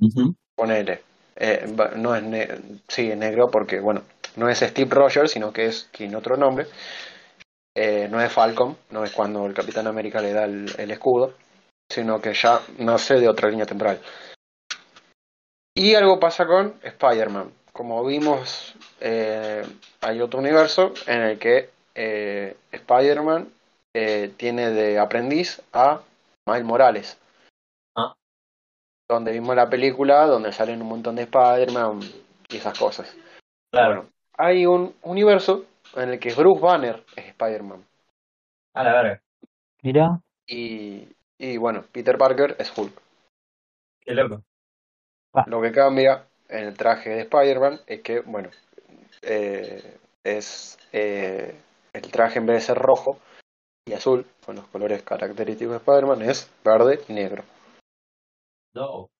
[0.00, 0.34] Ujú.
[0.56, 1.02] Ponele.
[1.36, 1.66] Eh,
[1.96, 2.48] no es ne-
[2.88, 4.02] sí, es negro porque, bueno,
[4.36, 6.66] no es Steve Rogers, sino que es tiene otro nombre.
[7.76, 11.34] Eh, no es Falcon, no es cuando el Capitán América le da el, el escudo,
[11.88, 14.00] sino que ya nace de otra línea temporal.
[15.76, 17.52] Y algo pasa con Spider-Man.
[17.78, 19.62] Como vimos, eh,
[20.00, 23.52] hay otro universo en el que eh, Spider-Man
[23.94, 26.00] eh, tiene de aprendiz a
[26.44, 27.20] Miles Morales.
[27.96, 28.16] Ah.
[29.08, 32.00] Donde vimos la película, donde salen un montón de Spider-Man
[32.48, 33.16] y esas cosas.
[33.70, 33.94] Claro.
[33.94, 35.64] Bueno, hay un universo
[35.94, 37.84] en el que Bruce Banner es Spider-Man.
[38.74, 39.22] A la verga.
[39.84, 41.06] Mira, Y,
[41.38, 43.00] y bueno, Peter Parker es Hulk.
[44.00, 44.42] Qué loco.
[45.46, 48.50] Lo que cambia en el traje de Spider-Man es que, bueno,
[49.22, 51.54] eh, es eh,
[51.92, 53.18] el traje en vez de ser rojo
[53.86, 57.44] y azul, con los colores característicos de Spider-Man, es verde y negro.
[58.74, 59.10] Dope.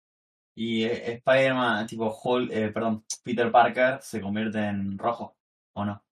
[0.56, 5.34] Y eh, Spider-Man, tipo Hulk, eh, perdón, Peter Parker se convierte en rojo,
[5.76, 6.02] ¿o no?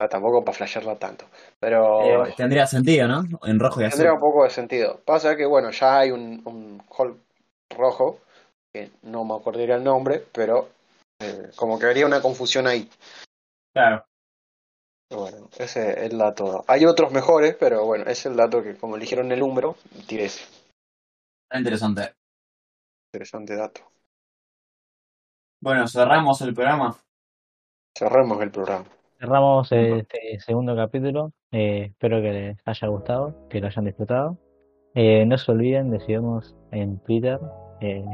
[0.00, 1.24] Ah, tampoco para flashearla tanto,
[1.60, 3.22] pero Eh, tendría sentido, ¿no?
[3.44, 3.98] En rojo y azul.
[3.98, 5.00] tendría un poco de sentido.
[5.04, 7.16] Pasa que, bueno, ya hay un, un Hulk
[7.78, 8.18] rojo,
[8.74, 10.68] que no me acordaría el nombre, pero
[11.20, 12.90] eh, como que haría una confusión ahí.
[13.72, 14.04] Claro.
[15.10, 16.64] Bueno, ese es el dato.
[16.66, 19.76] Hay otros mejores, pero bueno, ese es el dato que como eligieron el número,
[20.08, 20.44] tiré ese.
[21.52, 22.14] Interesante.
[23.12, 23.80] Interesante dato.
[25.62, 26.96] Bueno, cerramos el programa.
[27.96, 28.86] Cerremos el programa.
[29.20, 31.32] cerramos este segundo capítulo.
[31.52, 34.36] Eh, espero que les haya gustado, que lo hayan disfrutado.
[34.94, 37.38] Eh, no se olviden de seguirnos en Twitter,
[37.80, 38.04] eh,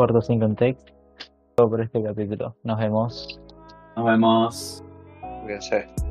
[0.00, 0.88] Puerto Sin Context,
[1.56, 2.56] todo por este capítulo.
[2.62, 3.38] Nos vemos.
[3.96, 4.84] Nos vemos.
[5.42, 6.09] Cuídense.